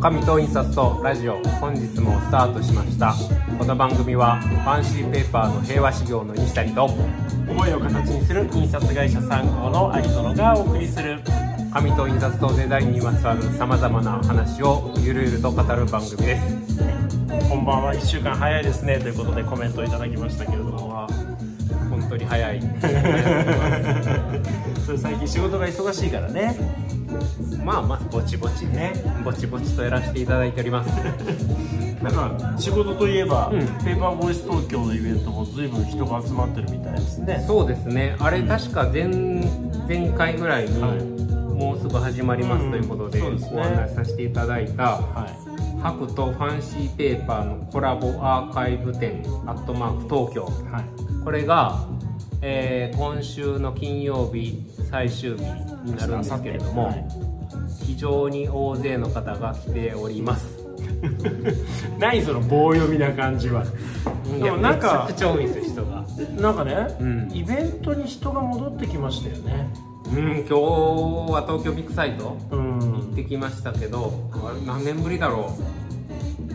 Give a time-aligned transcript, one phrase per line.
[0.00, 3.14] 上藤印刷とラジオ本日もスタートしました。
[3.58, 11.20] この番組はファンシーペーパーの平和修行の西谷と思いを形にする印刷会社参考の有園がお送りする。
[11.74, 16.56] 上藤印刷とデザインにまつわるさまざまな話をゆるゆると語る番組です。
[17.50, 17.92] こんばんは。
[17.92, 18.98] 1週間早いですね。
[19.00, 21.06] ということでコメントいただきましたけれども。
[21.90, 22.60] 本当に早い。
[24.86, 26.56] それ最近仕事が忙しいからね
[27.64, 28.92] まあまあぼちぼちね
[29.24, 30.90] ぼちぼちとやらせていただいております。
[32.02, 37.44] なんか仕事といえば、うん、ペーパーボイス東京のイベントも随分人が集まってるみたいですね。
[37.46, 38.16] そうですね。
[38.18, 39.04] あれ確か前,、
[39.86, 41.02] 前回ぐらいに、はい、
[41.52, 43.24] もうすぐ始まりますということで,、お
[43.62, 45.50] 話しさせていただいた、はい。
[45.80, 51.86] ハクとファンシーペーパーのコラボアーカイブ展アットマーク東京、はい、これが、
[52.42, 55.42] えー、今週の金曜日最終日
[55.84, 57.04] になるんですけれども、はい、
[57.84, 60.58] 非常に大勢の方が来ております。
[61.98, 63.64] 何その棒読みな感じは。
[64.40, 66.04] でもなんかめちゃくちゃ多いんですよ人が。
[66.40, 69.70] なんかね、うん、イベントに人が戻ってきましたよね。
[70.06, 74.12] うん今日は東京ビッグサイト、うん、行ってきましたけど
[74.66, 75.54] 何年ぶりだろ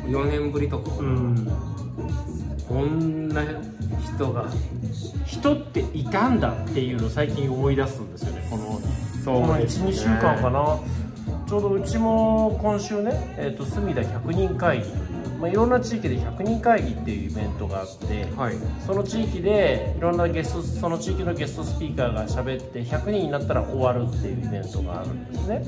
[0.06, 1.48] う？4年ぶりとか、うん、
[2.68, 3.44] こんな
[4.16, 4.46] 人が
[5.26, 8.80] 人っていたんだっていうのを最近思い出すんですよねこの
[9.24, 10.80] そうこの12、週間かな。
[11.48, 14.98] ちょうどうちも今週ね、えーと、隅田100人会議という、
[15.40, 25.64] まあ、いろんな地域で100人会議っていうイベントがあって、はい、その地域でいろんなゲストその地域のゲストスピーカーが喋って100人になったら終わるっていうイベントがあるんですね。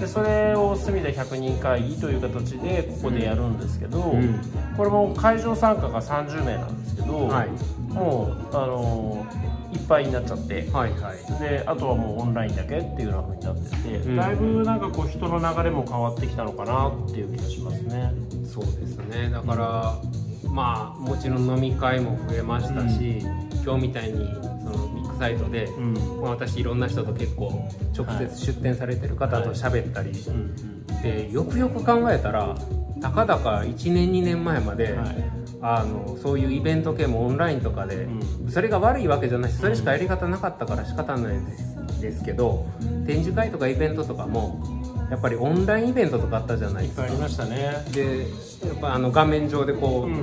[0.00, 4.40] でそれを隅田100人会議という形でここでやるんですけど、うん、
[4.76, 7.48] これも会場参加が30名なんですけど、はい、
[7.92, 18.12] もうあのーいっぱいになっちゃって、はいはい、であとはもうオンラインだけっていうような風になってて、うん、だいぶなんかこう人の流れも変わってきたのかなっていう気がしますね。
[18.44, 19.30] そうですね。
[19.30, 20.00] だから、
[20.44, 24.26] うん、まあもちろん飲み会も増えましたし、うん、今日みたいに
[24.62, 32.54] そのビッグサイトで、うん、私いろんな人と結構直接出店されてる方と喋ったり、はい、でよくよく考えたら
[33.00, 42.66] たかだか1年2年前まで、はいあのそういうイベント系もオンラインとかで、うん、それが悪いわけじゃないしそれしかやり方なかったから仕方ないですですけど
[43.06, 44.60] 展示会とかイベントとかも
[45.08, 47.02] やっぱりオンラインイベントとかあったじゃないですか。
[47.02, 47.84] ありましたね。
[47.92, 48.20] で
[48.66, 50.20] やっぱあの画面上でこううんうん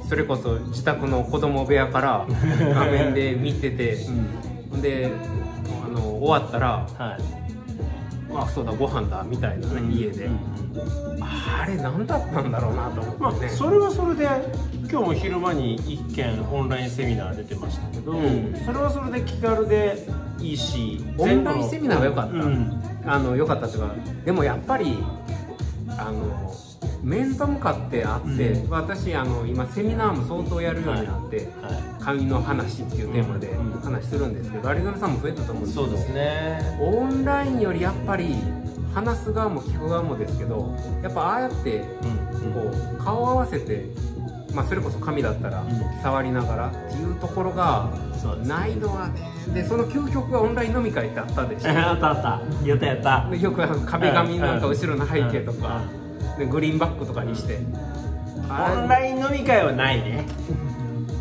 [0.00, 2.26] うん、それこそ自宅の子供部屋から
[2.74, 3.94] 画面で見てて、
[4.72, 5.12] うん、で
[5.84, 7.41] あの終わったら、はい
[8.34, 10.38] あそうだご飯だみたいなね、うん、家で、うん、
[11.22, 14.26] あれ何だったんだろうなと思って、ね、まあ、それはそれで
[14.90, 20.06] 今日も昼間に1件オンラインセミナー出てましたけど、うん、それはそれで気軽で
[20.40, 23.94] いいしオンラインセミナーは良かった、あの良かったっていうか
[24.24, 24.98] でもやっぱり
[25.88, 26.52] あの
[27.02, 31.46] 面と向かってあって、うん、私あの今セミナーも相当やるようになって、はい。
[32.02, 36.78] 紙の話っていうテーマで話するんですけど、有園さんも増えたと思うんですけどそうですね。
[36.80, 38.34] オンラインよりやっぱり
[38.94, 41.80] 話す側も聞く側もですけどやっぱああやって
[42.52, 43.86] こう顔合わせて
[44.54, 45.64] まあ、それこそ紙だったら
[46.02, 47.90] 触りながらっていうところが
[48.44, 51.70] ないのはねでその究極がオンライン飲み会ってあったでしょ。
[51.72, 52.66] あったあった。
[52.66, 53.34] やったやった。
[53.34, 55.82] よく壁紙なんか後ろの背景とか、
[56.38, 57.58] でグリーンバックとかにして、
[58.48, 60.26] オンライン飲み会はないね。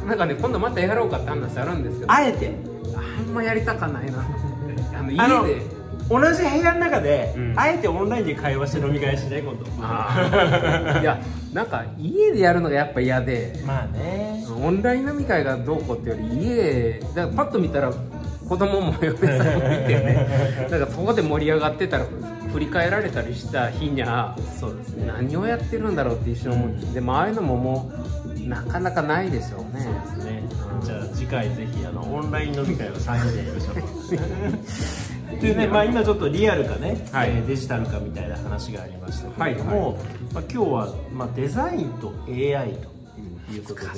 [0.07, 2.11] なんかね今度またやろうかって話あるんですけど。
[2.11, 2.55] あえて。
[2.95, 4.23] あんまやりたかないな。
[4.97, 5.81] あの家で。
[6.09, 9.65] 同じ部屋の中で、うん、あえてオンラインで会話して飲み会しない今度。
[10.99, 11.21] いや
[11.53, 13.53] なんか家でやるのがやっぱ嫌で。
[13.65, 14.45] まあね。
[14.61, 17.93] オンライン飲み会がどうこうってより家だからパッと見たら
[18.51, 20.27] 子供も嫁さんもいてね。
[20.69, 22.05] なんかそこで盛り上がってたら
[22.51, 27.91] 振り返られたりした日にはそうです、ね、何をやってるんだろうって一瞬思って、うん、でもああいうのもも
[28.45, 29.81] うなかなかないでしょうね。
[29.85, 30.43] そうですね、
[30.81, 40.03] うん、じゃあ次回ぜひあのオンライン飲み会を3人でやりましょうでね、まあ、今ちょっとリアルかね、はい、えー、デジタルかみたいな話がありましたけれども、はいはい、
[40.33, 42.90] まあ、今日は、まあ、デザインと AI と
[43.51, 43.89] いうことで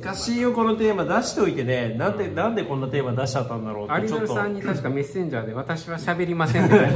[0.00, 1.04] 難しいよこのテーマ。
[1.04, 1.94] 出しておいてね。
[1.96, 6.90] なんでなんでこんなテーマ出しちゃったんだろうってちょっとさんに確かメッセンジャーで私は喋りませんで 今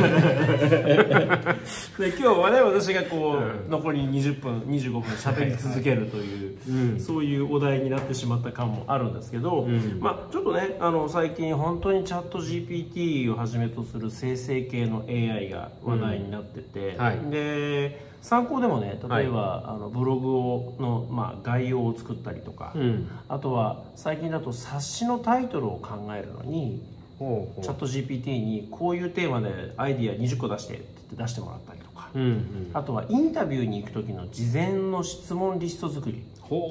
[1.99, 26.83] 日はね私がこう、うん、残り20分25分喋り続けるという、はいはい、そういうお題になってしまった感もあるんですけど、うん、まあちょっとねあの最近本当にチャット GPT をはじめとする生成系の AI が話題になってて、うんはい、で参考でもね例えば、はい、あのブログをの、まあ、概要を作ったりとか、うん、あとは最近だと冊子のタイトルを考えるのに
[27.19, 36.25] チャット GPT にこういうテーマでアイディア20個出してって出してもらったりとかうんうん、あとはインタビューに行く時の事前の質問リスト作り。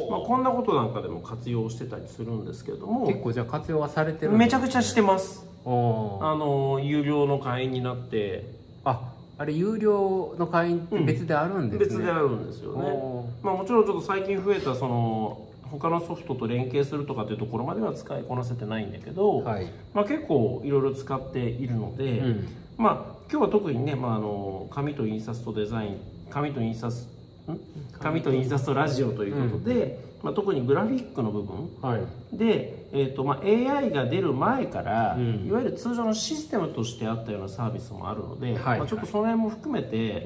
[0.10, 5.46] まあ、こんなことなんかでも活用してたりするんですけれども結構じゃあ活用はされてる、ね、めちゃくちゃしてます。
[5.66, 8.59] あの有料の会員になって
[9.40, 13.32] ああれ有料の会員って別であるんですね、うん、別であるんですよね。
[13.42, 22.48] まあもちろんちょっと最近増えたその他のソフトと連携するとかっていうところまでは使いこなせてないんだけど、はい、まあ、結構いろいろ使っているので、うん、
[22.78, 25.98] まあ今日は特にね、まあ、あの紙と印刷とデザイン
[26.30, 27.08] 紙と印刷
[28.00, 40.26] 紙と印刷とラジオということで、うん、まあ、特にグラフィックの部分、はい、で、えーとまあ、AI が出る前から、うん、いわゆる通常のシステムとしてあったようなサービスもあるので、はい、まあ、ちょっとその辺も含めて、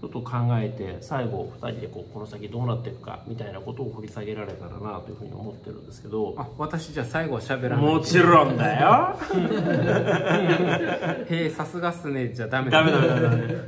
[0.00, 6.34] ちょっと考えて最後2人でこうこの先どうなっていくかみたいなことを掘り下げられたらなというふうに思ってるんですけど。
[6.36, 7.84] あ私じゃあ最後は喋らない。
[7.84, 9.16] もちろんだよ。
[11.28, 12.32] へえさすがっすね。
[12.34, 13.58] じゃダメだダメだダメだ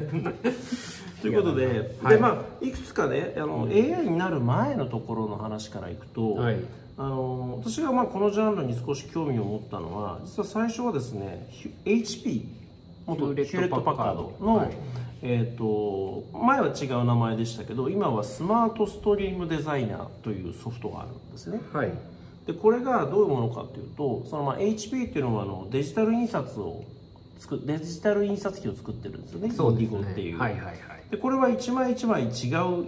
[1.25, 6.57] ということではい、でまあ、いくつかねあの、うん、AI になる前のところの話からいくと、はい、
[6.99, 11.49] あの私がまあこのジャンルに少し興味を持ったのは実は最初はですね
[11.87, 12.45] HP
[13.07, 14.71] 元ヒューレット・パッカードの、はい、
[15.23, 21.61] えーと、前は違う名前でしたけど今はスマートストリームデザイナーというソフトがあるんですね。
[21.73, 21.93] はい。
[22.47, 26.85] でこれがどういうものかというとそのまあ HP っていうのはあのデジタル印刷を
[27.39, 29.51] 作デジタル印刷機を作ってるんですよね。
[29.51, 30.13] そうですね。
[30.13, 30.77] っていう、はいはいはい、
[31.15, 32.31] でこれは一枚一枚違う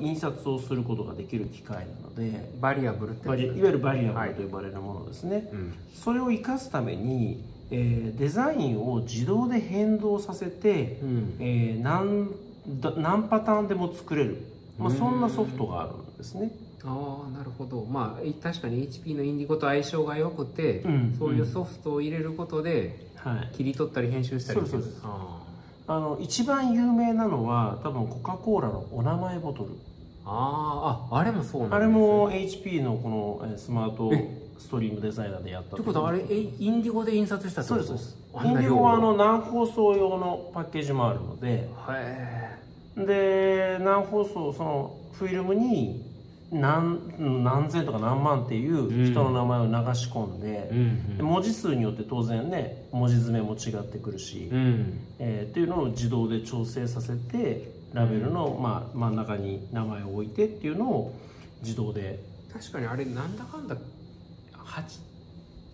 [0.01, 5.45] 印刷をすることができる機械なのでバリアブルっていわゆるバリアブルと呼ばれるものですね、はい。
[5.53, 12.31] うん、それを生かすために、えー、デザインを自動で変動させて、うん、えー、何
[12.97, 14.39] 何パターンでも作れる、
[14.77, 16.51] まあ、そんなソフトがあるんですね。
[16.85, 17.85] ああなるほど。
[17.85, 25.01] まあ確かに HP のインディゴと相性が良くて、うん、そういうソフトを入れることで、はい、切り取ったり編集したりそうです
[25.89, 29.71] あの一番有名なのは多分コカ・コーラのお名前ボトル。
[30.25, 34.11] あああれもそうなんです、ね、あれも HP のこのスマート
[34.59, 35.77] ストリームデザイナーでやった。
[35.77, 37.85] ってことはあれインディゴで印刷したってこと？
[37.85, 41.69] そうですインディゴはあの南放送用のパッケージもあるので。
[42.97, 46.06] で南放送そのフィルムに
[46.61, 50.71] 何何千とか何万っていう人の名前を流し込んで
[51.19, 61.15] うん、文字数によって当然ね文字詰めも違ってくるし、うん、えー、っていうのを自動で調整させてラベルの、まあ、真ん中に名前を置いてっていうのを
[61.63, 62.19] 自動で。
[62.53, 63.77] 確かにあれなんだかんだ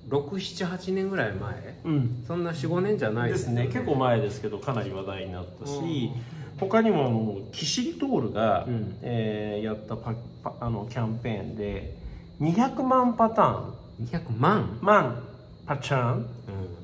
[0.08, 6.10] 678年ぐらい前、うん、そんな45年じゃないですね、ね、結構前ですけどかなり話題になったし、
[6.62, 11.96] 他にももうキシリトールが、うん、えー、やったパパあのキャンペーンで
[12.40, 13.74] 200万パターン。
[14.06, 14.78] 200万？
[14.80, 15.22] 万
[15.66, 16.26] パチャン？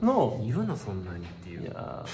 [0.02, 1.62] の、うん、いるのそんなにっていう。
[1.62, 2.05] いや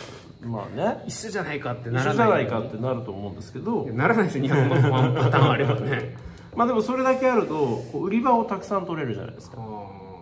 [0.43, 1.03] まあね。
[1.07, 3.85] 一緒じゃないかってならない一緒じゃないかってなると思うんですけど。
[3.87, 4.45] ならないですよ。
[4.45, 6.17] 200万パターンあればね。
[6.57, 9.59] まあでもそれだけあると売り場をたくさん取れるじゃないですか。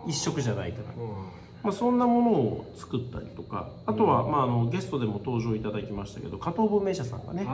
[0.07, 0.79] 一色じゃないか。
[0.97, 7.45] ら、うんまあ、そんなものを作ったりとかあとは、まあ、あのゲストでも登場いただきましたけど加藤文明社さんがね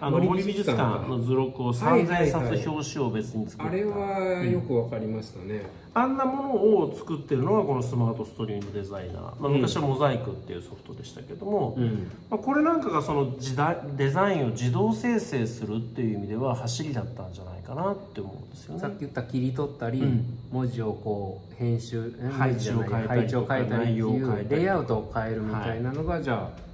[0.00, 0.94] あの森美術館。
[1.08, 5.62] の図録を3000冊表紙を別に作った、あれはよくわかりましたね、
[5.94, 18.80] うん、あんなものを作ってるのがこのスマートストリームデザイナー、まあ、昔はモザイクっていうソフトでしたけども、うん、まあ、これなんかがその時代デザインを自動生成するっていう意味では走りだったんじゃないかなって思うんですよね。
[18.80, 24.00] さっき言った切り取ったり、うん、文字をこう編集配置を変えたり変えたりってい。
[24.00, 26.64] うレイアウトを変えるみたいなのが、はい、じゃあ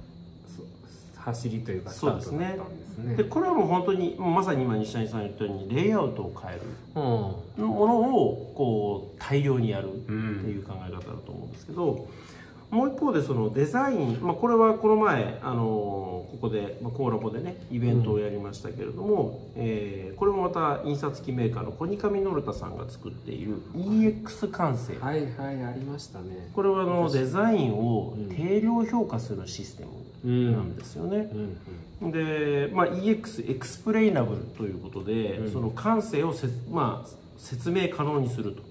[1.21, 3.15] 走りというかスタートだったんですね。
[3.15, 6.61] で、ね、これはもう本当にまさに今西谷さん言ったようにレイアウトを変える。
[6.95, 7.43] も
[7.87, 12.07] のをこう大量にやるっていう考え方だと思うんですけど、
[12.71, 24.97] もう一方でそのデザイン、まあ、これはこの前、あのここで、まあ、コーラボでねイベントをやりましたけれども、うん、えー、これもまた印刷機メーカーのコニカミノルタさんが作っている EX 完成。
[24.99, 26.49] はいはいありましたね。
[26.55, 29.85] これはあのデザインを定量評価するシステ
[30.23, 31.29] ムなんですよね、
[32.01, 32.07] うん。
[32.07, 38.70] うん、で、まあ、EX エクスプレイナブルということで、その感性をせ、まあ、説明可能にすると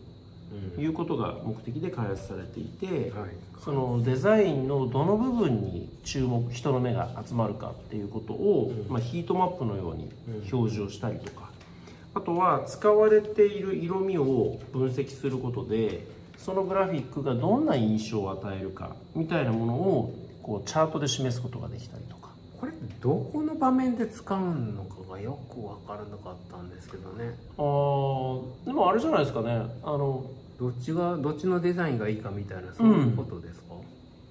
[0.78, 3.30] いうことが目的で開発されていて、はい、
[3.62, 10.10] そのデザインのどの部分に注目人の目が集まるかっていうことを、うん、まあ、ヒートマップのように
[10.52, 11.50] 表示をしたりとか、
[12.14, 16.04] あとは使われている色味を分析することで
[16.36, 22.19] そのグラフィックがどんな印象を与えるかみたいなものをこうチャートで示すことができたりとか
[23.00, 27.34] どこの場面で使うのかがよく分からなかったんですけどね。
[27.56, 27.62] あ
[28.64, 29.62] あでもあれじゃないですかね。
[29.82, 30.24] あの
[30.58, 33.78] どっちがどっちのデザインがいいかみたいなそういうことですか、う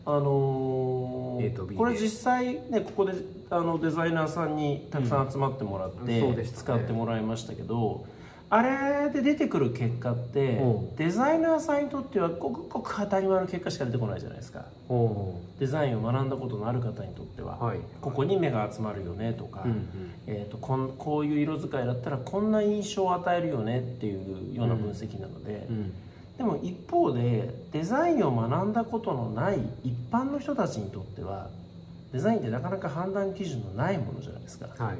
[0.06, 3.14] あのー、これ実際ねここで
[3.50, 8.06] あのデザイナーさんにたくさん集まってもらって、うんね、使ってもらいましたけど
[8.51, 10.60] あれで出てくる結果って
[10.98, 14.65] デザイナーさんにとってはごくごく当たり前の結果しか出てこないじゃないですか。
[15.60, 19.88] デザインを学んだことのある方にとっては、はい、ここに目が集まるよねとか、うんうん、
[20.25, 25.75] えーと、こんこういう色使いだったらこんな印象を与えるよねっていうような分析なので、うん。
[25.75, 25.94] うん。
[26.38, 31.50] でも一方でデザインを学んだことのない一般の人たちにとっては
[32.13, 34.98] デザインってなかなか判断基準のないものじゃないですか、はい、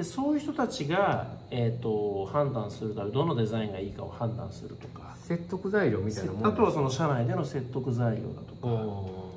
[0.00, 5.14] でそういう人たちが、えーと、判断するためどのデザインがいいかを判断するとか。
[5.20, 9.30] 説得材料みたいなものあとはその社内での説得材料だとか。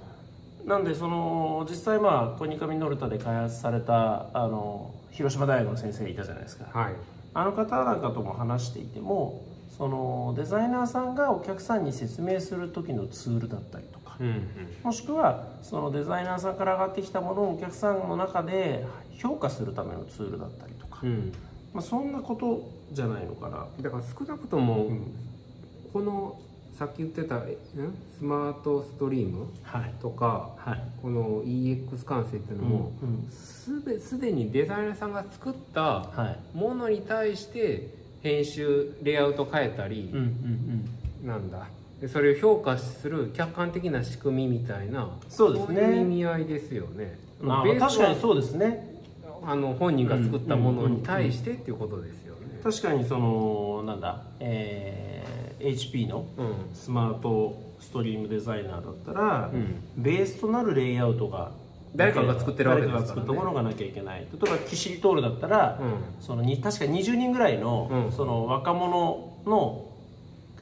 [0.65, 6.93] なんでその実際まあコニカミノルタで開発されたあの広島大学の先生いたじゃないですか、はい、
[7.34, 9.43] あの方なんかとも話していても
[9.77, 14.46] そのデザイナーさんがお客さんに説明する時のツールだったりとか、うんうん、
[14.84, 18.86] もしくはそのデザイナーさんから上がってきたものをお客さんの中で
[19.17, 21.34] 評価するためのツールだったりとか、うん、
[21.74, 23.67] まあ、そんなことじゃないのかな。
[23.82, 25.01] だから少なくとも、うん、
[25.91, 26.39] この
[26.77, 27.41] さっき言ってた
[28.17, 29.48] スマートストリーム
[30.01, 30.70] とか、はい。
[30.72, 32.91] はい、この EX 感性っていうのも、
[33.29, 37.88] すで、すでにデザイナーさんが作ったものに対して、
[38.24, 40.25] 編集レイアウト変えたり、うんうん
[41.22, 41.67] うん、なんだ。
[42.01, 45.82] でそれを評価する客観的な仕組みみたいなそうですね。
[45.82, 47.17] いう意味合いですよね。
[47.39, 48.92] まあ、確かにそうですね
[49.45, 52.59] あの本人が作ったものに対してっていうことですよね。
[52.63, 56.25] 確かにそのなんだ、えー、HP の
[56.73, 61.51] スマートストリームデザイナーだったら、うん、ベースとなるレイアウトが
[61.95, 64.21] 誰かが作ってるわけですから、ね、誰かが作ったものがなきゃいけない。
[64.21, 69.89] 例えばキシリトールだったら、うん、そのに確か20人ぐらいのうん、その若者の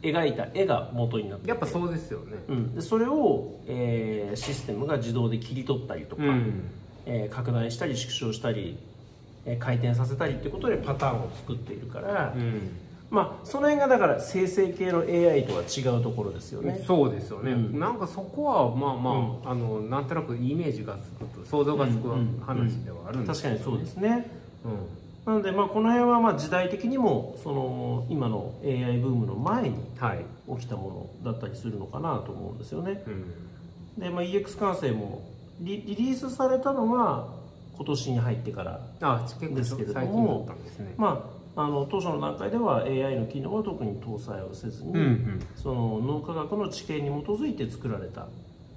[0.02, 1.50] 描いた絵が元になって。
[1.50, 6.64] やっぱそうですよね、うん、でそれを、えー、システムが自動で切り取ったりとか、うん、
[7.06, 8.78] えー、拡大したり縮小したり、
[9.46, 12.70] えー、回転させたりっていうことでパターンを作っているから、うん。
[13.12, 16.82] まあその辺がだから生成系の AI とは違うところですよね。
[16.88, 22.08] そうですよね、うん、なんかそこはまあまあ、うん、あのなんとなくイメージがつくと想像がつく
[22.46, 24.32] 話ではあるんですけど、ね、確かにそうですね、
[24.64, 29.76] うん、なのでまあこの辺はまあ時代的にもその今の AI ブームの前に
[30.58, 33.04] 起きたものだったりするのかなと思うんですよね、
[33.98, 35.22] で、まあ、EX 完成も
[35.62, 37.28] リリリースされたのは
[37.76, 38.82] 今年に入ってから
[39.56, 40.48] ですけれども、
[40.80, 48.28] ね、まああの当初の段階では AI の機能は特に搭載をせずに、うんうん、その脳科学の知見に基づいて作られた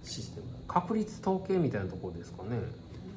[0.03, 2.59] システム確率統計みたいなところですかね。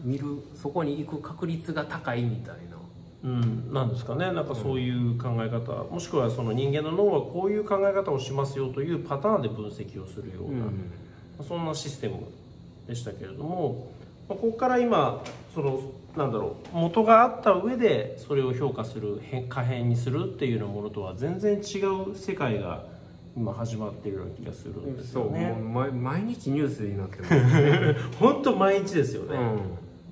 [0.03, 2.77] 見るそこに行く確率が高いみたいな。
[3.23, 4.31] うん、なんですかね。
[4.31, 12.19] なんかそういう考え方、うん、もしくはその人間の脳はこういう考え方をしますよというパターンで分析をするような、うん、そんなシステム
[12.87, 13.91] でしたけれども
[14.27, 15.81] ここから今その
[16.15, 21.79] なんだろう元があった上でそれを評価する可変にするっていうようなものとは全然違
[22.09, 22.85] う世界が
[23.35, 25.55] 今始まっているような気がするんですよね。
[25.55, 27.33] そう毎日ニュースになってます。
[27.35, 27.95] ね。
[28.19, 29.37] 本当毎日ですよね。
[29.37, 29.59] うん、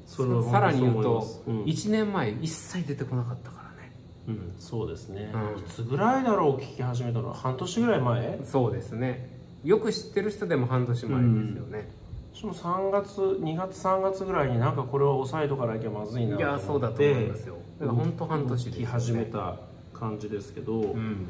[0.05, 3.91] そのさらに言うと、うん、1年前一切出てこなかったからね。
[4.27, 7.29] うん、そうですね、うん、いつぐらいだろう聞き始めたの？
[7.29, 8.39] は半年ぐらい前？
[8.43, 9.35] そうですね。
[9.63, 11.89] よく知ってる人でも半年前ですよね、
[12.35, 17.55] しも3月2月3月ぐらいになんかこれは抑えとかなきゃまずいなと思っていやそうだと思いますよ。
[17.79, 19.59] だから本当半年で、ね、始めた
[19.93, 21.27] 感じですけど、うん、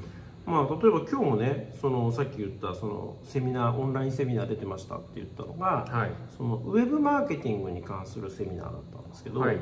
[0.47, 9.57] まあ例えば今日もねそのさっき言ったそのセミナーオンラインセミナー出てましたって言ったのが、はい、そのウェブマーケティングに関するセミナーだったんですけど、はい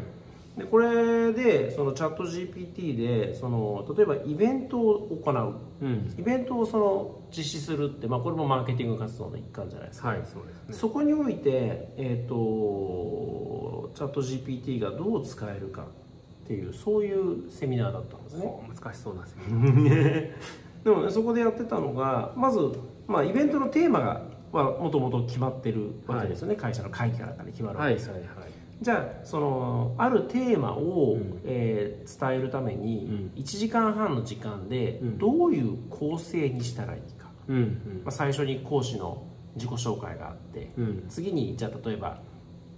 [0.57, 15.88] でこれでそのチャット GPT でその例えばイベントを行う、うん、イベントをその実施するって、まあ、これもマーケティング活動の一環じゃないですか、はいそうですね、そこにおいて、えーと、チャット GPT がどう使えるか
[16.43, 18.53] っていうそういうセミナーだったんですね。
[18.67, 20.31] 難しそうなセミナー。
[20.83, 22.60] でも、ね、そこでやってたのがまず、
[23.07, 28.52] まあ、イベントのテーマがもともと決まってるわけですよね、はい、会社の会議から決まるわけですよ、はいはいはい
[28.83, 37.55] じゃあそのあるテーマを、うん、えー、伝えるために、1時間半の時間でどういう構成にしたらいいか、うん。
[37.55, 39.25] うん、まあ、最初に講師の
[39.55, 42.19] 自己紹介があって、うん、次にじゃあ例えば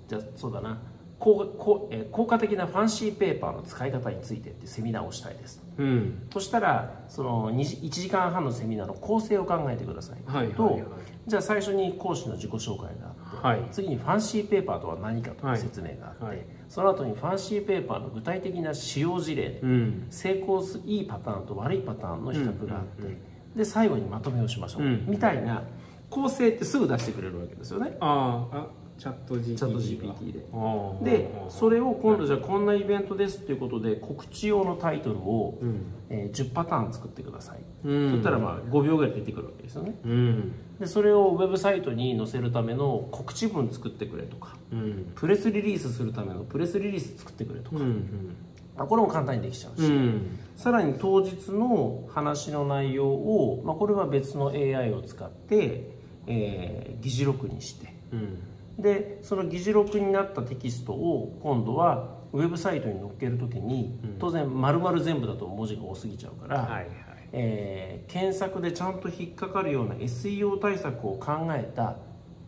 [0.08, 0.80] じゃあそうだな。
[1.18, 10.92] 効効,、えー、効果的なファンシーペーパーの使い方についてってセミナーをしたいですと、うん、そしたらその1時間半のセミナーの構成を考えてください、はい、と、はいはいはい、
[11.26, 16.38] じゃあ最初に講師の自己紹介があって、はい、次にファンシーペーパーとは何かという説明があって、はい。
[16.38, 23.16] はい、その後にファンシーペーパーの具体的な使用事例、うん、成功すいいパターンと悪いパターンの比較があって、うんうんう
[23.56, 25.64] ん、で最後にまとめをしましょう、みたいな
[26.10, 27.98] 構成ってすぐ出してくれるわけですよね。
[28.00, 31.12] ああチャット GPT, チャット GPT で。
[31.12, 31.32] で。
[31.50, 48.36] それを今度じゃあこんなイベントですっていうことで告知用のタイトルを、うん、えー、10パターン作ってください、うん、って言ったらまあ5秒ぐらい出てくるわけですよね、うん、でそれをウェブサイトに載せるための告知文作ってくれとか、うん、プレスリリースするためのプレスリリース作ってくれとか、うんうん。
[48.78, 55.92] あこれも簡単にできちゃうし、うん、さらに当日の話の内容を、まあ、これは別の AI を使って、
[56.28, 58.40] えー、議事録にして、うん、
[58.80, 66.88] でその議事録になったテキストを今度はウェブサイトに載っける時に、うん、当然丸々全部だと文字が多すぎちゃうから、はいはい、
[67.32, 71.96] えー、検索でちゃんと引っかかるような SEO 対策を考えた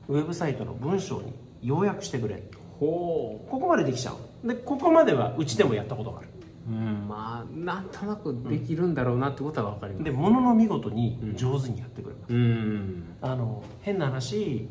[0.09, 2.43] ウェブサイトの文章に要約してくれ。
[2.79, 3.49] ほう。
[3.49, 4.47] ここまでできちゃう。
[4.47, 6.29] でここまではうちでもやったことがある。
[6.67, 14.67] うんまあなんとなくできるんだろうなってことは分かります、でものの見事に上手にやってくれます、うん、あの変な話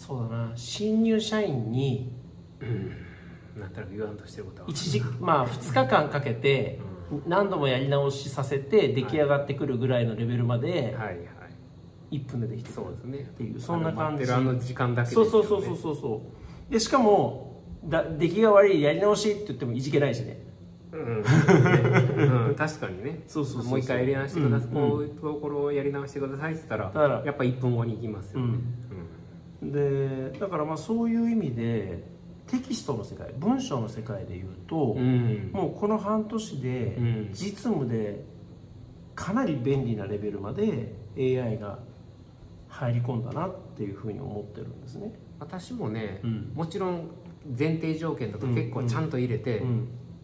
[0.00, 0.52] そうだな。
[0.54, 2.10] 新入社員に、
[2.60, 4.68] うん、なんとなく言わんとしてることは。
[4.70, 6.80] 一時まあ2日間かけて
[7.26, 12.16] 何度もやり直しさせて出来上がってくるぐらいのレベルまで、はいはい。
[12.16, 13.18] 1分でできてそうですね。
[13.18, 14.24] っていうそんな感じ。
[14.32, 16.22] あの時間だけ、ね、そうそうそうそうそ
[16.70, 20.40] うでしかもだ出来が悪いやり直しって言ってもいじけないしね。
[20.92, 21.24] うん、
[22.48, 23.22] うん、確かにね。
[23.28, 28.99] そうそうもう一回やり直してください、うん、こういうところをやり直してくださいって言ったらやっぱ1分後に行きますよね、うん、
[29.62, 32.02] でだからまあそういう意味で
[32.46, 36.96] テキストの世界文章の世界でいうと、うん、もうこの半年で
[37.32, 38.24] 実務で
[39.14, 41.78] かなり便利なレベルまで AI が
[42.68, 45.12] 入り込んだなっていうふうに思ってるんですね。
[45.38, 46.20] 私もね、
[46.54, 47.10] もちろん
[47.58, 49.62] 前提条件とか結構ちゃんと入れて、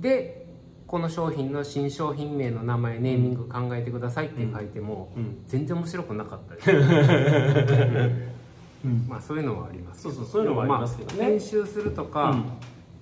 [0.01, 0.47] で
[0.87, 5.13] この商品の新商品名の名前ネーミング考えてくださいって書いても、
[5.47, 6.79] 全然面白くなかったり、
[9.09, 12.37] まあそういうのはありますそうそうそういうのはありますけどね、編集するとか、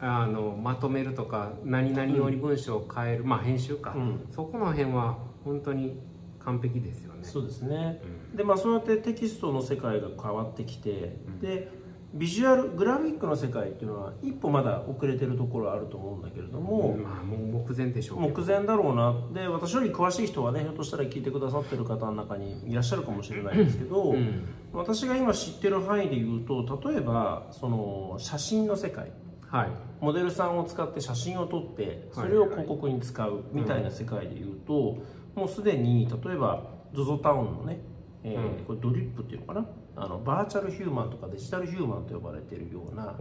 [0.00, 3.94] あのまとめるとか何々より文章を変える、まあ編集か、
[4.30, 5.98] そこの辺は本当に
[6.38, 7.20] 完璧ですよね。
[7.22, 8.00] そうですね、
[8.34, 11.70] でまあそうやってテキストの世界が変わってきて、で
[12.14, 19.42] ビジュアルグラフィックの世界っていうのは一歩まだ遅れてるところあると思うんだけれども、まあもう目前でしょう目前だろうな。
[19.42, 29.10] で私より詳しい人はねひょっとしたら聞いてくださってる方の中にいらっしゃるかもしれないんですけど、うん、私が今知ってる範囲で言うと例えばその写真の世界。
[29.48, 34.98] はい、モデルさんを使って写真を撮ってそれを広告に使うみたいな世界でいうと、
[35.36, 37.78] もうすでに例えば ZOZO タウンのね
[38.24, 39.66] えー、これドリップっていうのかな？
[39.96, 43.14] あのバーチャルヒューマンとかデジタルヒューマンと呼ばれているような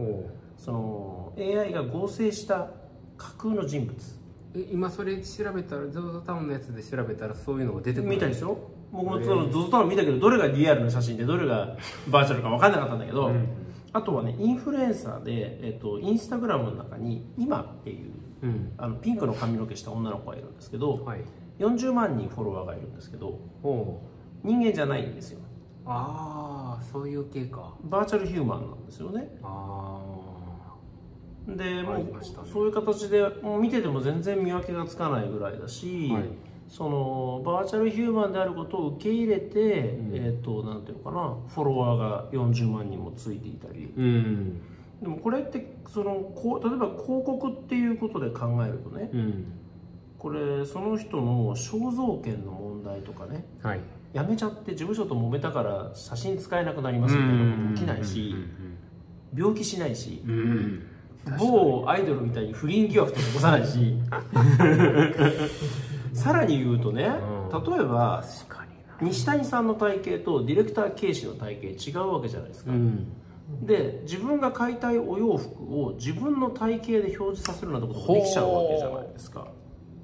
[0.58, 2.70] その AI が合成した
[3.16, 4.24] 架空の人物。
[4.56, 8.56] え今それ調べたら ZOZO タウンのやつで調べたらそういうのが出てくる見たですよ
[8.92, 11.76] 僕も ZOZO タウン見たけどどれがリアルな写真でどれが
[12.08, 13.48] バーチャルか分かんなかったんだけど、うん、
[13.92, 21.24] あとはねインフルエンサーで、えーと、インスタグラムの中に今っていう、うん、あのピンクの髪の毛した女の子がいるんですけど、はい、
[21.58, 23.40] 40万人フォロワーがいるんですけど
[24.44, 25.40] 人間じゃないんですよ
[25.86, 27.74] ああそういう系か。
[27.84, 29.28] バーチャルヒューマンなんですよね。
[29.42, 30.24] ああ
[31.46, 36.24] でもう、そういう形でもう見てても全然見分けがつかないぐらいだし、はい、
[36.68, 44.60] そのバーチャルヒューマンであることを受け入れて、うん、えっ、ー、となんていうのかなフォロワーが40万人もついていたり、うん、
[45.02, 49.52] でもこれってそのこう例えば広告っていうことで考えるとね、うん、
[50.18, 53.80] これその人の肖像権の問題とかね、はい
[54.14, 58.34] 辞めちゃって事務所と揉めたから写真使えなくなりますみたいなこと起きないし
[59.36, 60.22] 病気しないし
[61.38, 63.96] 某アイドルみたいに不倫疑惑とか起こさないし。
[66.14, 68.24] さらに言うとね例えば
[69.00, 72.70] 西谷さんの体型とディレクターケイシの体型違うわけじゃないですか、
[73.62, 79.48] で自分が買いたいお洋服を自分の体型で表示させるようなことができちゃうわけじゃないですか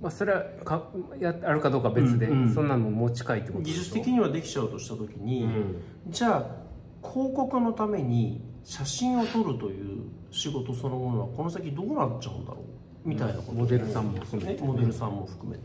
[0.00, 0.82] まあ、それはか
[1.18, 12.58] やあるかどうか別で、うんうん、そんなの持ち帰ってこと技術的にはできちゃうとした時に、うん、じゃあ広告のために写真を撮るという仕事そのものはこの先どうなっちゃうんだろ
[13.04, 13.08] う？
[13.08, 15.64] みたいなこと、モデルさんも含めて、ね、モデルさんも含めて、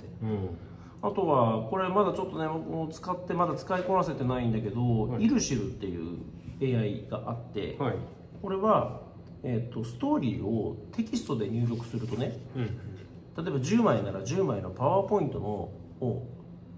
[1.02, 6.20] あとはこれまだちょっとねもう使ってまだ使いこなせてないんだけど、はい、イルシルっていう
[6.62, 7.96] AI があって、はい、
[8.42, 9.02] これは、
[9.44, 12.95] えーと、ストーリーをテキストで入力するとね、うん
[13.38, 16.28] 例えば10枚なら10枚のパワーポイントのを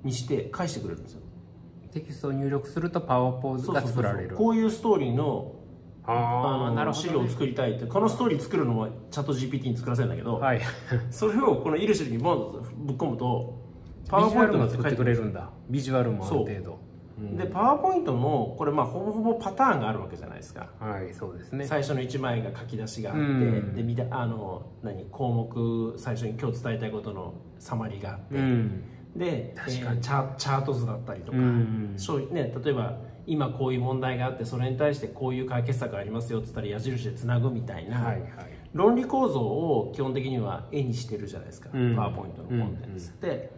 [0.04, 1.22] にして返してくれるんですよ。
[1.92, 4.36] テキストを入力するとパワーポーズが作られる。
[4.36, 5.54] こういうストーリーの
[6.10, 10.62] あの、ね、資料を作りたいってこのストーリー作るのはチャット GPT に作らせるんだけど、はい、
[11.12, 13.60] それをこのイルシルにボンとぶっ込むと
[14.08, 15.50] パワーポイントが作ってくれるんだ。
[15.70, 16.87] ビジュアルもある程度
[17.18, 20.70] でパワーポイントもこれまあほぼほぼパターンがあるわけじゃないですか。
[20.80, 21.66] はいそうですね。
[21.66, 28.84] 最初の1枚が書き出しがあって、うん、でみたあの何項目最初に今日伝えたいことのサマリがあって、うん、
[29.16, 38.32] で確かに、えー、チャチャート図だったりとか、うん、そうね例えば今こういう問題があってそれに対してこういう解決策ありますよっつったら矢印でつなぐみたいな、はいはい、
[38.74, 43.10] 論理構造を基本的には絵にしてるじゃないですか、パワーポイントのコンテンツ。
[43.10, 43.57] って。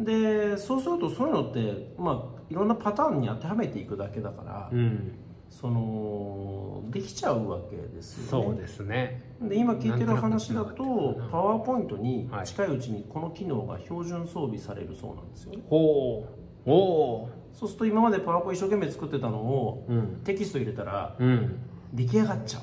[0.00, 5.12] でそうするとそういうのって、まあ、いろんなパターンに当てはめていくだけだから、うん、
[5.50, 8.28] そのできちゃうわけですよね。
[8.46, 9.34] そうですね。
[9.42, 15.52] で今聞いてる話だとパワーポイントに近いうちにこの機能が標準装備されるそうなんですよ。
[15.52, 15.62] ね。
[15.68, 16.26] ほ
[16.66, 16.70] う。
[16.70, 21.58] おそうすると今までパワーポ一生懸命作ってたのを、うん、テキスト入れたら、うん、
[21.92, 22.62] 出来上がっちゃう。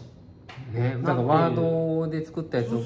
[0.74, 2.82] ね、なんかワードで作ったやつを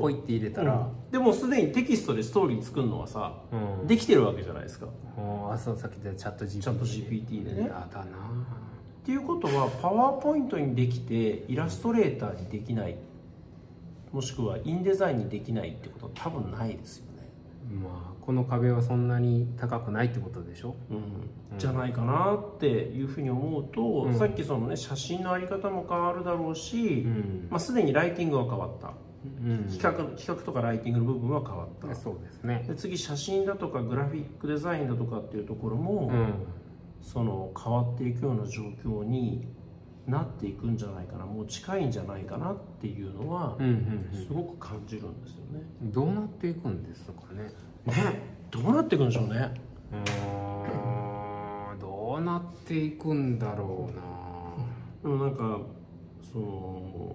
[0.00, 4.86] ポイって入れたら、でもすでにテキストでストーリー作るのはさ、うん、できてるわけじゃないですか。
[5.16, 7.68] あそうさっき言ったチャット GPT, チャット GPT でね。
[7.68, 8.04] やだな。
[8.04, 8.06] っ
[9.04, 12.96] ていうことはパワーポイントにできてイラストレーターにできない。
[14.12, 17.07] もしくはインデザインにできないってことは多分ないですよ
[17.68, 28.92] まあこの壁はそんなに高くないってことでしょ、うん、じゃないかなっていうふうに思うと、うん、さっきそのね写真のあり方も変わるだろうし、うん、まあ、すでにライティングは変わった、
[29.24, 31.94] うん、企画企画とかライティングの部分は変わった。
[31.94, 32.64] そうですね。
[32.68, 36.12] で次写真だとかグラフィックデザインだとかっていうところも、
[37.00, 39.48] その変わっていくような状況に
[40.08, 43.58] なっていくんじゃないかなもう近いんじゃないかなっていうのは
[44.26, 47.52] すごく感じるんですよね、どうなっていくんですかね？
[47.86, 47.92] ね
[48.50, 49.54] どうなっていくんでしょうね。
[49.92, 54.02] うんどうなっていくんだろうな。
[55.02, 55.60] でもなんか
[56.32, 57.14] その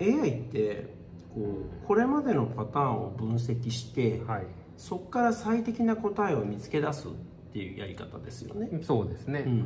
[0.00, 0.94] AI って
[1.34, 7.10] こうこれまでのパターンを分析して、はい、そこから最適な答えを見つけ出すっ
[7.52, 8.80] ていうやり方ですよね。
[8.82, 9.64] そうですね、うん、うん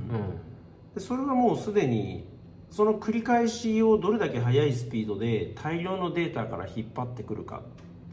[0.94, 2.28] でそれはもうすでに
[2.70, 7.62] その繰り返しをどれだけ速いスピードで大量のデータから引っ張ってくるか。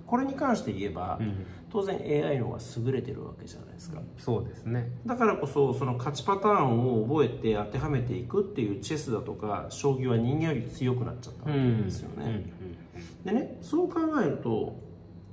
[0.05, 4.01] これに関して言えば、うん、当然 AI の方が優れてるわけじゃないですか。
[4.17, 4.91] そうですね。
[5.05, 12.51] だからこそその勝ちパターンを覚えて当てはめていくっていうチェスだとか将棋は人間より強くなっちゃったわけですよね、
[13.23, 14.79] でねそう考えると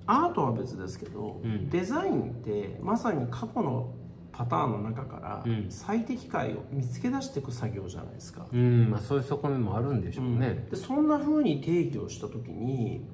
[0.07, 3.95] アートは別ですけど、うん、デザインってまさに過去の
[4.37, 13.09] パターンの中から最適解を見つけ出していく作業じゃないですか、うん、まあ、そういう側面もあるんでしょうね、うん、でそんなふうに定義をした時に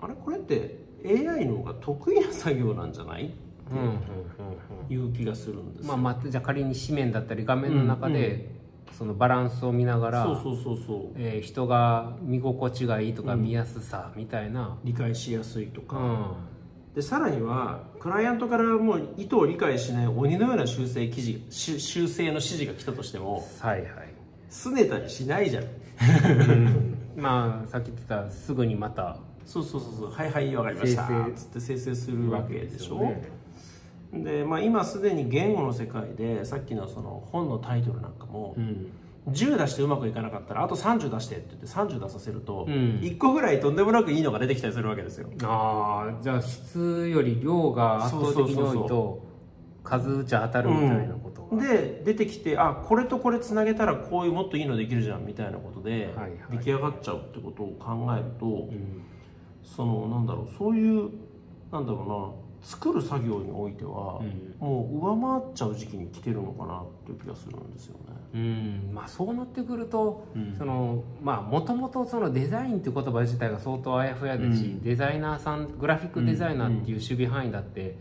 [0.00, 0.14] あれ？
[0.14, 3.26] これって AI の方が得意な作業なんじゃない？
[3.26, 3.30] っ
[4.88, 8.56] ていう気がするんです、まあ、まあじゃあ仮に紙面だったり画面の中で、
[8.96, 16.36] そのバランスを見ながらそうそうそうそう、えー、人が見心地がいいとか見やすさみたいな、理解しやすいとか、
[16.98, 23.90] でさらにはクライアントからもう意図を理解しない鬼のような修正記事修正の指示が来たとしてもはいはい。
[24.50, 33.14] 拗ねたりしないじゃん、うん、まあさっき言ってたすぐにまたそうそうそうそうはいはい分かりましたつって生成するわけでしょ？
[34.12, 38.90] で、ね、まあ、今すでに言語の世界でさっきのその本のタイトルなんかも、うん
[39.32, 45.28] 10出してうまくいかなかったらあと30出してって言って30出させると、うん、1個ぐらいとんでもなくいいのが出てきたりするわけですよ。
[45.42, 49.26] ああじゃあ質より量が圧倒的に多いと
[49.84, 56.14] 数打ち当たるみたいなことうん、で出てきてあこれとこれつなげたらこういうもっといいのできるじゃんみたいなことで、
[56.50, 59.02] 出来上がっちゃうってことを考えると、うん、
[59.64, 61.10] そのなんだろうそういう
[61.72, 68.07] なんだろうな作る作業においては、うん、もう上回っちゃう時期に来てるのかなっていう気がするんですよね。
[68.34, 68.90] うん。
[68.92, 77.96] まあ、そうなってくると、そのまあもともとそのデザインっていう言葉自体が相当あやふやですし、うん、デザイナーさんグラフィックデザイナーっていう守備範囲だって、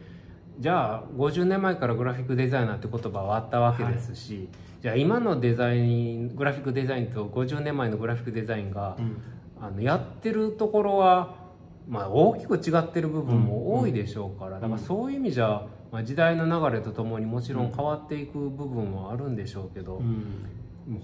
[0.59, 4.47] じゃあ50年前からグラフィックデザイナーって言葉はあったわけですし、はい、
[4.81, 8.97] じゃあ今のデザイングラフィックデザインと50年前のグラフィックデザインが、
[9.59, 11.47] あのやってるところは
[11.87, 20.01] まあ、大きく違ってる部分も多いでしょうから、だからそういう意味じゃ、まあ、時代の流れとともにもちろん変わっていく部分もあるんでしょうけど、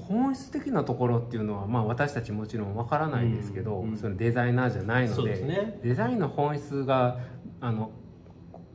[0.08, 7.20] 本質的なところっていうのは、まあ、私たちもちろんわからないんですけど、そのデザイナーじゃないので、ね、デザインの本質が
[7.60, 7.92] あの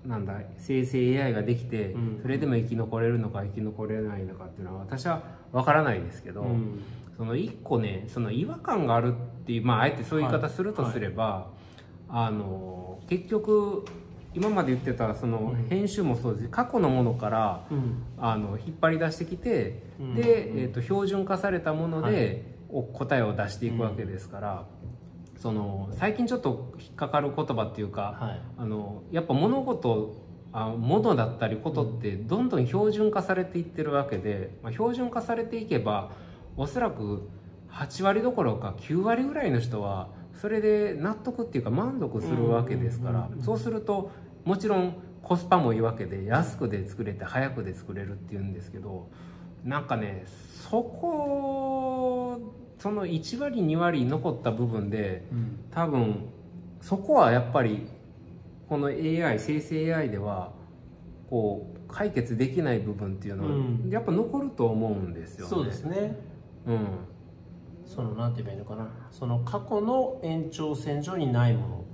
[0.05, 6.83] なんだ生成 AI ができて、それでも生き残れるのか生き残れないのかっていうのは私はわからないですけど、うん、
[7.17, 11.59] その一個ねその違和感があるっていうまああえてそういう言い方するとすれば、はいはい。
[12.11, 13.85] あの結局
[14.35, 16.49] 今まで言ってたその編集もそうです。
[16.49, 24.67] 過去のものから、うん、あの引っ張り出してきて、うん、で、えーと、標準化されたもので、はい、答えを出していくわけですから、
[25.35, 36.11] うん、その最近ちょっと引っかかる言葉っていうか、はい、あのやっぱ物事あものだったりことってどんどん標準化されていってるわけで、まあ、標準化されていけば
[36.57, 37.29] おそらく
[37.71, 40.09] 8割どころか9割ぐらいの人は
[40.41, 43.29] それで納得っていうか満足するわけですから。
[43.41, 44.11] そうすると
[44.45, 49.09] もちろんコスパもいいわけで安くで作れて早くで作れるっていうんですけど
[49.65, 50.25] なんかね
[50.71, 52.41] そこ
[52.79, 55.25] その1割2割残った部分で
[55.71, 56.29] 多分
[56.81, 57.89] そこはやっぱり
[58.69, 60.53] この AI 生成 AI では
[61.29, 63.51] こう解決できない部分っていうのは、
[63.89, 65.51] やっぱ残ると思うんですよね。
[65.51, 66.17] そうですね、
[66.67, 66.87] うん
[67.89, 68.89] そのなんて言えばいいのかな。
[69.11, 71.85] その過去の延長線上にないもの。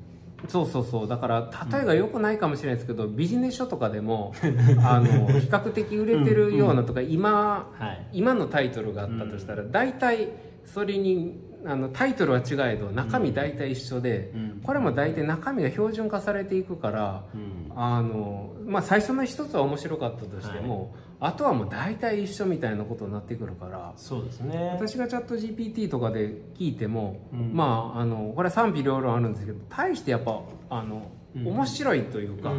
[0.48, 1.09] そうそうそう。
[1.09, 4.35] だから例えがよくないかもしれないですけど、ビジネス書とかでも
[4.85, 10.28] あの比較的売れてるようなとか、今、はい、今のタイトルがあったとしたら、大体
[10.64, 20.90] それにあのタイトルは違えど中身大体一緒で、うん、これも大体中身が標準化されていくから、うん、あのまあ、最初の一つは面白かったとしても、はい、
[21.24, 24.72] あとはもう大体一緒みたいなことになってくるからそうですね。
[24.74, 32.52] 私がチャット GPT とかで聞いても、うん、まああのこれは賛否両論あるんですけど大してやっぱあの面白いというか、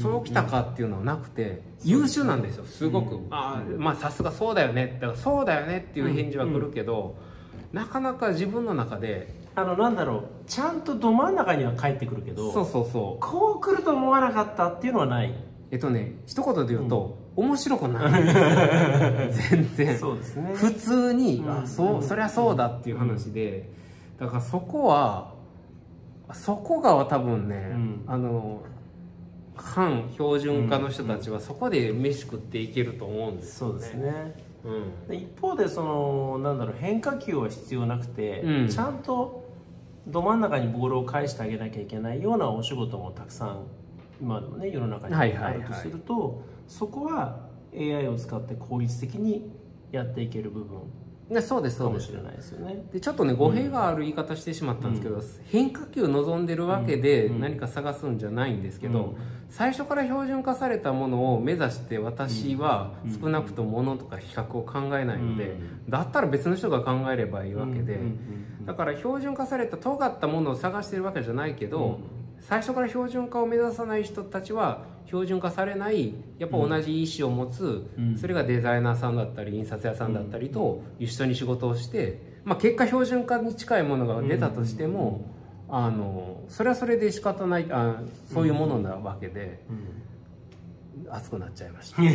[0.00, 7.16] そうきたかっていうのはなくて、優秀なんですよすごく、あまあさすがそうだよねだからそうだよねっていう返事は来るけど、
[7.72, 13.20] なかなか自分の中であのなんだろうちゃんとど真ん中には帰ってくるけどそうそうそう。
[13.20, 15.34] こう来ると思わなかったっていうのはない
[15.72, 18.22] えっとね一言で言うと、うん、面白くない
[19.32, 19.98] 全然。
[19.98, 20.52] そうですね。
[20.54, 23.70] 普通に、うん、あそう、そりゃそうだっていう話で、
[24.20, 25.32] だからそこは
[26.34, 27.74] そこが多分ね、
[28.06, 28.60] あの
[29.54, 34.34] 反標準化の人たちはそこで飯食っていけると思うんですよね、そうですね。
[35.08, 39.50] うん、一方でそのなんだろう変化球は必要なくて、うん、ちゃんと
[40.06, 43.62] ど真ん中にボールを返してあげなきゃいけないようなお仕事もたくさん
[44.22, 49.50] 今のね世の中にあるとすると、はいはいはい、そこは AI を使って効率的に
[49.90, 50.80] やっていける部分
[51.40, 52.12] そうですそうです。
[52.92, 59.16] でちょっとね語弊がある言い方してしまったんですけど、うん、変化球望んでるわけで何か探すんじゃないんですけど、うん、
[59.48, 65.56] 最初から標準化されたものを目指して私は少なくとものとか比較を考えないので、
[65.88, 67.98] だったら別の人が考えればいいわけで、
[68.66, 72.00] だから標準化された尖ったものを探してるわけじゃないけど、
[72.42, 85.24] 最初から標準化を目指さない人たちは標準化されないやっぱ同じ意思を持つ、うん、それがデザイナーさんだったり印刷屋さんだったりと一緒に仕事をして、まあ、結果標準化に近いものが出たとしても、
[85.68, 88.02] あのそれはそれで仕方ないあ
[88.32, 89.60] そういうものなわけで。
[91.10, 92.02] 熱くなっちゃいました。
[92.02, 92.12] ね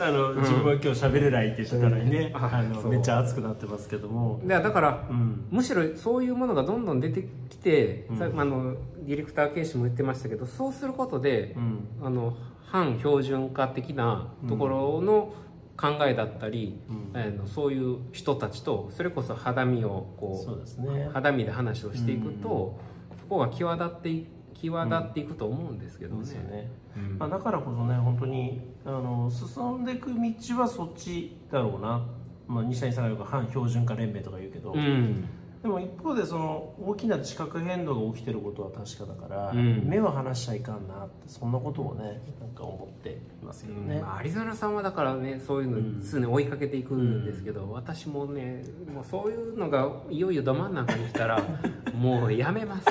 [0.00, 4.40] あの、自分は今日喋れないって言ってたのにね、あのめっちゃ熱くなってますけども。
[4.46, 8.76] だから、うん、むしろそういうものがどんどん出てきて、うん、あの
[9.06, 15.34] ディレクターケイシも言ってましたけどそうすることで、うん、あの反標準化的なところの
[15.76, 16.80] 考えだったり、
[17.14, 22.78] うん、あのそういう人たちとそれこそ肌身をこうそうです、ね、肌身で話をしていくと、
[23.20, 24.26] そこが際立ってい
[24.62, 26.70] 際立っていくと思うんですけどね。
[26.96, 27.16] うん、ね。
[27.18, 32.06] まあ、だからこそね本当にあの進んでいく道はそっちだろうな、
[32.46, 35.28] まあ、西谷さんがよく反標準化連盟とか言うけど、うん、
[35.62, 51.40] でも一方でその大きな地殻変動が起きてることは確かだから、うん、目を離しちゃいかんなってそんなことをねなんか思っていますよね、うん、アリゾナさんはだからねそういうの常に追いかけていくんですけど、うん、私もねもうそういうのがいよいよど真ん中に来たら
[51.94, 52.86] もうやめます。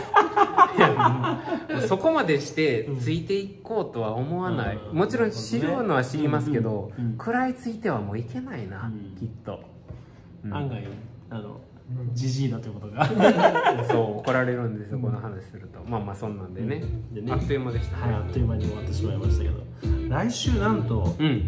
[1.88, 9.60] そこまでしてついていこうとは思わない、もちろん知るのは知りますけど、食らいついてはもういけないな、きっと、
[10.50, 10.88] 案外
[11.30, 11.60] あの
[12.14, 13.06] じじいだということが。
[13.90, 15.80] そう怒られるんですよ、この話すると。
[15.90, 16.78] まあまあそんなんでね。
[16.78, 17.14] うん。
[17.14, 19.56] でね、あっという間でした、ね、はいあっという間に終わってしまいましたけど。
[20.10, 21.44] 来週なんと、うん、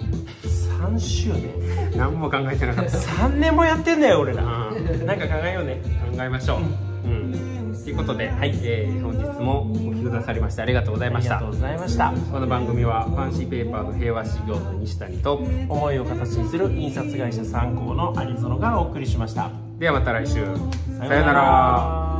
[0.00, 1.52] 3周年。
[1.96, 2.90] 何も考えてなかった。
[2.90, 5.80] 3年もやってんだよ俺ら、なんか考えようね。
[6.16, 6.60] 考えましょう。
[7.08, 7.50] うん。
[7.84, 11.38] ということで、はいえー、本日もお聞きくださりましてありがとうございました。
[11.38, 12.12] ありがとうございました。
[12.30, 20.34] この番組はファンシーペーパーの平和修行の西谷と思いを形にする印刷会社参考のアリゾノがお送りしましたではまた来週。
[20.34, 22.19] さようなら。